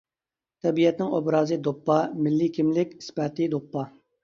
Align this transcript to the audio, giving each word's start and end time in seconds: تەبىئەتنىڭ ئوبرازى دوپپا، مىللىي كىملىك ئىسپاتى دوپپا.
تەبىئەتنىڭ 0.63 1.11
ئوبرازى 1.17 1.59
دوپپا، 1.69 1.99
مىللىي 2.25 2.51
كىملىك 2.59 2.99
ئىسپاتى 2.99 3.53
دوپپا. 3.57 3.89